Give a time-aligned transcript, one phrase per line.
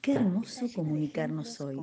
[0.00, 1.78] Qué hermoso comunicarnos hoy.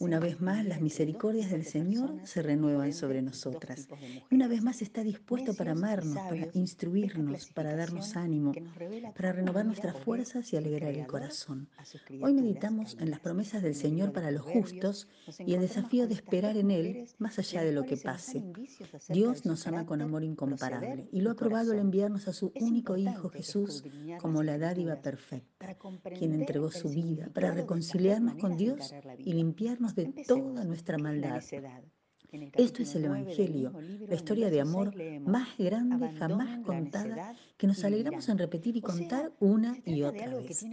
[0.00, 3.86] Una vez más, las misericordias del Señor se renuevan sobre nosotras.
[4.28, 8.52] Y una vez más está dispuesto para amarnos, para instruirnos, para darnos ánimo,
[9.14, 11.68] para renovar nuestras fuerzas y alegrar el corazón.
[12.22, 15.06] Hoy meditamos en las promesas del Señor para los justos
[15.38, 18.42] y el desafío de esperar en Él más allá de lo que pase.
[19.08, 22.96] Dios nos ama con amor incomparable y lo ha probado al enviarnos a su único
[22.96, 23.84] Hijo Jesús
[24.18, 25.76] como la dádiva perfecta,
[26.18, 31.44] quien entregó su vida para reconciliarnos con Dios y limpiarnos de toda nuestra maldad.
[32.54, 33.72] Esto es el Evangelio,
[34.08, 39.32] la historia de amor más grande jamás contada que nos alegramos en repetir y contar
[39.40, 40.66] una y otra vez.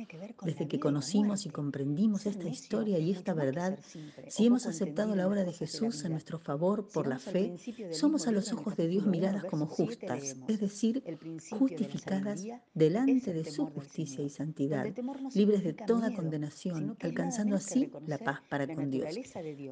[0.43, 3.79] Desde que conocimos y comprendimos esta historia y esta verdad,
[4.27, 7.55] si hemos aceptado la obra de Jesús en nuestro favor por la fe,
[7.91, 11.03] somos a los ojos de Dios miradas como justas, es decir,
[11.51, 14.87] justificadas delante de su justicia y santidad,
[15.33, 19.15] libres de toda condenación, alcanzando así la paz para con Dios.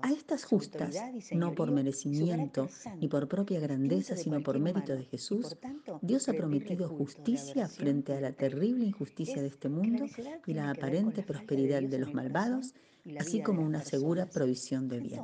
[0.02, 0.96] A estas justas,
[1.32, 2.68] no por merecimiento
[3.00, 5.58] ni por propia grandeza, sino por mérito de Jesús,
[6.02, 10.06] Dios ha prometido justicia frente a la terrible injusticia de este mundo
[10.46, 12.74] y la aparente prosperidad de los malvados,
[13.20, 15.22] así como una segura provisión de bien.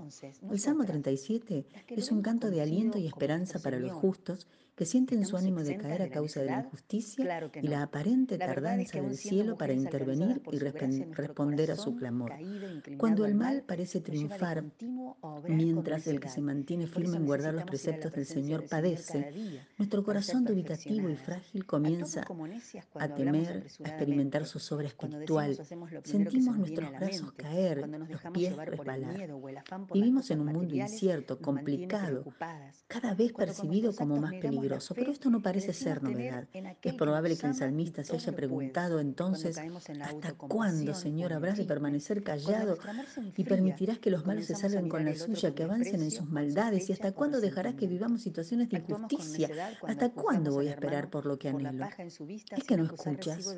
[0.49, 4.47] El Salmo 37 es un canto de aliento y esperanza para los justos
[4.77, 9.01] que sienten su ánimo de caer a causa de la injusticia y la aparente tardanza
[9.01, 12.33] del cielo para intervenir y responder a su clamor.
[12.97, 14.63] Cuando el mal parece triunfar,
[15.47, 19.31] mientras el que se mantiene firme en guardar los preceptos del Señor padece,
[19.79, 22.23] nuestro corazón dubitativo y frágil comienza
[22.99, 25.57] a temer, a experimentar su sobra espiritual.
[26.03, 29.29] Sentimos nuestros brazos caer, los pies resbalar.
[29.93, 32.25] Vivimos en un mundo incierto, complicado,
[32.87, 36.47] cada vez percibido como más peligroso pero esto no parece ser novedad.
[36.81, 39.57] Es probable que el salmista se haya preguntado entonces,
[40.01, 42.77] ¿hasta cuándo, Señor, habrás de permanecer callado
[43.35, 46.89] y permitirás que los malos se salgan con la suya, que avancen en sus maldades?
[46.89, 49.49] ¿Y hasta cuándo dejarás que vivamos situaciones de injusticia?
[49.87, 51.85] ¿Hasta cuándo voy a esperar por lo que anhelo?
[51.85, 53.55] Es que no escuchas.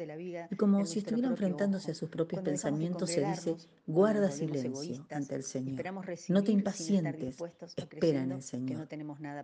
[0.51, 3.55] Y como si estuviera enfrentándose a sus propios pensamientos, se dice,
[3.99, 5.83] guarda silencio ante el Señor.
[6.29, 7.37] No te impacientes,
[7.75, 8.87] espera en el Señor.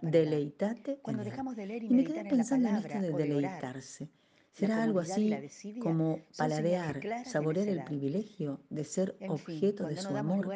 [0.01, 4.09] Deleitate en él y me quedé pensando en esto de deleitarse.
[4.55, 5.35] ¿Será algo así
[5.81, 10.47] como paladear, saborear el privilegio de ser objeto de su amor?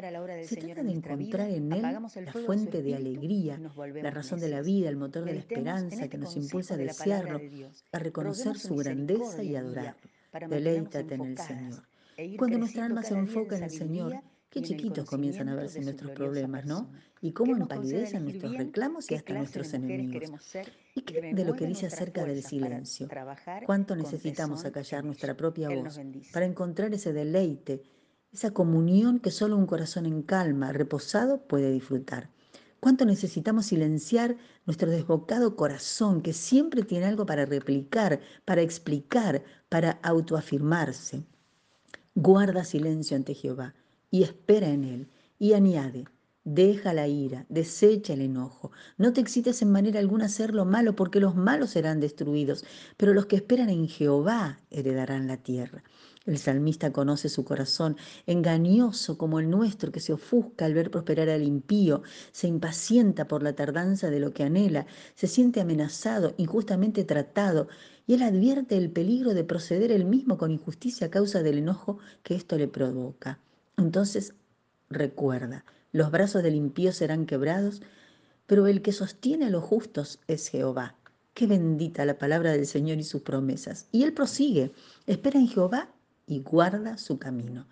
[0.46, 3.60] Se trata de encontrar en Él la fuente de alegría,
[4.02, 7.42] la razón de la vida, el motor de la esperanza que nos impulsa a desearlo,
[7.92, 10.00] a reconocer su grandeza y adorarlo.
[10.50, 11.84] Deleítate en el Señor.
[12.38, 16.66] Cuando nuestra alma se enfoca en el Señor, Qué chiquitos comienzan a verse nuestros problemas,
[16.66, 16.90] ¿no?
[17.22, 20.56] Y cómo empalidecen nuestros reclamos y hasta nuestros enemigos.
[20.96, 23.08] ¿Y qué de lo que dice acerca del silencio?
[23.68, 26.00] ¿Cuánto necesitamos acallar nuestra propia voz
[26.34, 27.84] para encontrar ese deleite,
[28.34, 32.32] esa comunión que solo un corazón en calma, reposado, puede disfrutar?
[32.80, 34.36] ¿Cuánto necesitamos silenciar
[34.66, 41.24] nuestro desbocado corazón que siempre tiene algo para replicar, para explicar, para autoafirmarse?
[42.22, 43.76] Guarda silencio ante Jehová
[44.12, 45.08] y espera en Él.
[45.38, 46.04] Y añade,
[46.44, 48.74] deja la ira, desecha el enojo.
[48.98, 52.66] No te excites en manera alguna a hacer lo malo, porque los malos serán destruidos,
[52.98, 55.82] pero los que esperan en Jehová heredarán la tierra.
[56.26, 57.96] El salmista conoce su corazón,
[58.28, 62.04] engañoso como el nuestro, que se ofusca al ver prosperar al impío,
[62.34, 64.86] se impacienta por la tardanza de lo que anhela,
[65.16, 67.70] se siente amenazado, injustamente tratado,
[68.06, 72.00] y él advierte el peligro de proceder él mismo con injusticia a causa del enojo
[72.22, 73.40] que esto le provoca.
[73.78, 74.34] Entonces,
[74.90, 75.64] recuerda,
[75.94, 77.82] los brazos del impío serán quebrados,
[78.46, 80.96] pero el que sostiene a los justos es Jehová.
[81.34, 83.88] Qué bendita la palabra del Señor y sus promesas.
[83.92, 84.74] Y él prosigue,
[85.08, 85.90] espera en Jehová
[86.30, 87.66] y guarda su camino,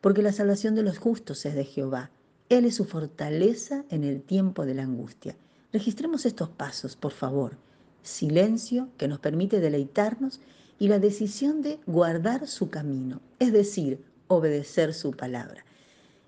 [0.00, 2.10] porque la salvación de los justos es de Jehová.
[2.50, 5.34] Él es su fortaleza en el tiempo de la angustia.
[5.72, 7.56] Registremos estos pasos, por favor.
[8.02, 10.40] Silencio que nos permite deleitarnos
[10.78, 15.64] y la decisión de guardar su camino, es decir, obedecer su palabra.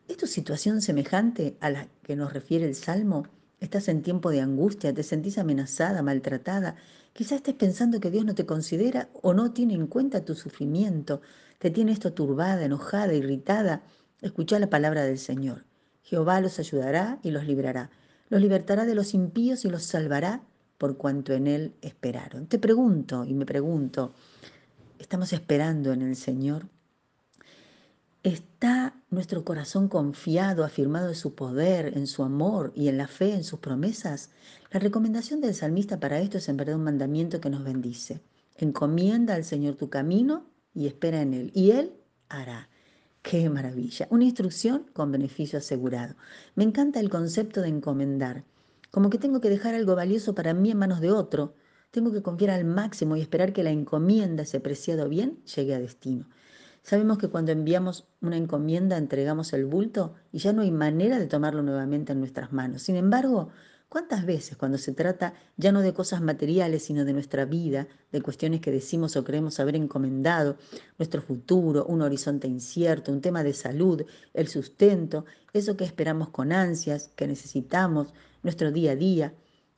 [0.09, 3.27] ¿Es tu situación semejante a la que nos refiere el Salmo?
[3.59, 4.93] ¿Estás en tiempo de angustia?
[4.93, 6.77] ¿Te sentís amenazada, maltratada?
[7.15, 11.23] Quizás estés pensando que Dios no te considera o no tiene en cuenta tu sufrimiento.
[11.59, 13.83] ¿Te tiene esto turbada, enojada, irritada?
[14.21, 15.65] Escucha la palabra del Señor.
[16.03, 17.91] Jehová los ayudará y los librará.
[18.29, 20.43] Los libertará de los impíos y los salvará
[20.77, 22.47] por cuanto en Él esperaron.
[22.49, 24.13] Te pregunto y me pregunto,
[24.99, 26.69] ¿estamos esperando en el Señor?
[28.27, 33.33] ¿Está nuestro corazón confiado, afirmado en su poder, en su amor y en la fe,
[33.33, 34.31] en sus promesas?
[34.73, 38.21] La recomendación del salmista para esto es en verdad un mandamiento que nos bendice.
[38.57, 40.45] Encomienda al Señor tu camino
[40.75, 41.93] y espera en Él, y Él
[42.29, 42.69] hará.
[43.23, 44.09] Qué maravilla.
[44.11, 46.17] Una instrucción con beneficio asegurado.
[46.57, 48.43] Me encanta el concepto de encomendar.
[48.91, 51.55] Como que tengo que dejar algo valioso para mí en manos de otro.
[51.93, 55.79] Tengo que confiar al máximo y esperar que la encomienda, ese preciado bien, llegue a
[55.79, 56.27] destino.
[56.87, 61.27] Sabemos que cuando enviamos una encomienda entregamos el bulto y ya no hay manera de
[61.27, 62.83] tomarlo nuevamente en nuestras manos.
[62.83, 63.49] Sin embargo,
[63.89, 68.21] ¿Cuántas veces cuando se trata ya no de cosas materiales, sino de nuestra vida, de
[68.21, 70.57] cuestiones que decimos o creemos haber encomendado,
[70.99, 74.03] nuestro futuro, un horizonte incierto, un tema de salud,
[74.35, 78.13] el sustento, eso que esperamos con ansias, que necesitamos,
[78.43, 79.35] nuestro día a día,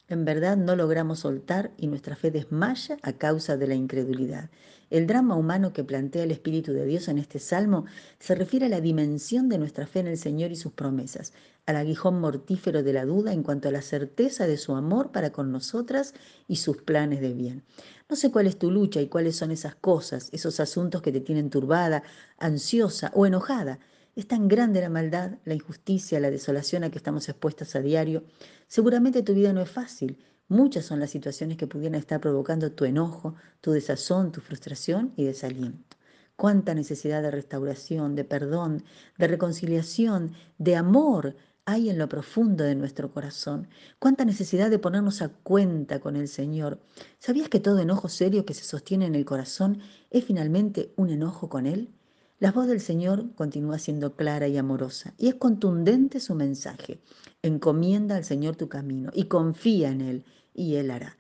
[0.09, 4.51] en verdad no logramos soltar y nuestra fe desmaya a causa de la incredulidad.
[4.91, 7.85] El drama humano que plantea el Espíritu de Dios en este salmo
[8.19, 11.35] se refiere a la dimensión de nuestra fe en el Señor y sus promesas,
[11.67, 15.31] al aguijón mortífero de la duda en cuanto a la certeza de su amor para
[15.31, 16.15] con nosotras
[16.47, 17.65] y sus planes de bien.
[18.09, 21.21] No sé cuál es tu lucha y cuáles son esas cosas, esos asuntos que te
[21.21, 22.03] tienen turbada,
[22.39, 23.81] ansiosa o enojada.
[24.19, 28.25] Es tan grande la maldad, la injusticia, la desolación a que estamos expuestas a diario.
[28.67, 30.19] Seguramente tu vida no es fácil.
[30.49, 35.23] Muchas son las situaciones que pudieran estar provocando tu enojo, tu desazón, tu frustración y
[35.23, 35.97] desaliento.
[36.35, 38.83] Cuánta necesidad de restauración, de perdón,
[39.19, 43.69] de reconciliación, de amor hay en lo profundo de nuestro corazón.
[44.01, 46.81] Cuánta necesidad de ponernos a cuenta con el Señor.
[47.21, 49.79] ¿Sabías que todo enojo serio que se sostiene en el corazón
[50.11, 51.95] es finalmente un enojo con Él?
[52.41, 57.01] La voz del Señor continúa siendo clara y amorosa y es contundente su mensaje.
[57.43, 60.25] Encomienda al Señor tu camino y confía en Él
[60.55, 61.19] y Él hará.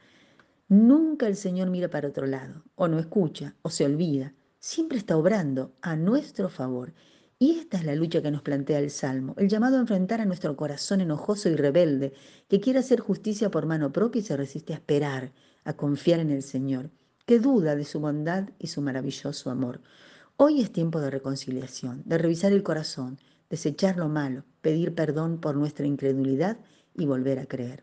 [0.68, 4.32] Nunca el Señor mira para otro lado o no escucha o se olvida.
[4.60, 6.94] Siempre está obrando a nuestro favor.
[7.40, 10.24] Y esta es la lucha que nos plantea el Salmo, el llamado a enfrentar a
[10.24, 12.12] nuestro corazón enojoso y rebelde,
[12.48, 15.32] que quiere hacer justicia por mano propia y se resiste a esperar,
[15.64, 16.90] a confiar en el Señor,
[17.26, 19.80] que duda de su bondad y su maravilloso amor.
[20.40, 23.18] Hoy es tiempo de reconciliación, de revisar el corazón,
[23.50, 26.58] desechar lo malo, pedir perdón por nuestra incredulidad
[26.94, 27.82] y volver a creer.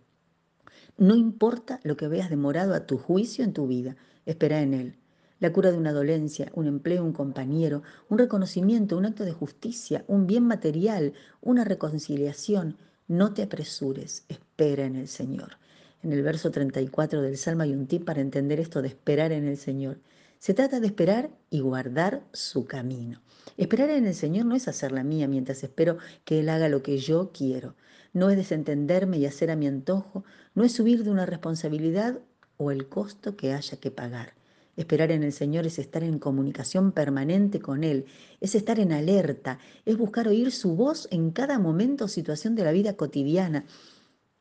[0.98, 4.96] No importa lo que veas demorado a tu juicio en tu vida, espera en Él.
[5.42, 10.06] La cura de una dolencia, un empleo, un compañero, un reconocimiento, un acto de justicia,
[10.08, 11.12] un bien material,
[11.42, 12.78] una reconciliación.
[13.10, 15.58] No te apresures, espera en el Señor.
[16.04, 19.46] En el verso 34 del Salmo hay un tip para entender esto de esperar en
[19.46, 19.98] el Señor.
[20.40, 23.22] Se trata de esperar y guardar su camino.
[23.58, 26.84] Esperar en el Señor no es hacer la mía mientras espero que Él haga lo
[26.84, 27.76] que yo quiero.
[28.14, 30.24] No es desentenderme y hacer a mi antojo.
[30.54, 32.20] No es subir de una responsabilidad
[32.58, 34.34] o el costo que haya que pagar.
[34.78, 38.06] Esperar en el Señor es estar en comunicación permanente con Él,
[38.42, 42.66] es estar en alerta, es buscar oír su voz en cada momento o situación de
[42.66, 43.66] la vida cotidiana,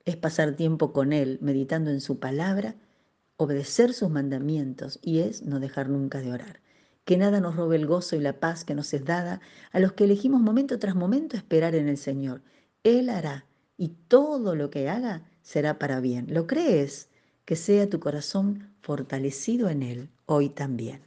[0.05, 2.75] es pasar tiempo con Él, meditando en su palabra
[3.37, 6.61] obedecer sus mandamientos y es no dejar nunca de orar.
[7.05, 9.41] Que nada nos robe el gozo y la paz que nos es dada
[9.73, 12.43] a los que elegimos momento tras momento esperar en el Señor.
[12.83, 13.47] Él hará
[13.77, 16.33] y todo lo que haga será para bien.
[16.33, 17.09] ¿Lo crees?
[17.45, 21.03] Que sea tu corazón fortalecido en Él hoy también.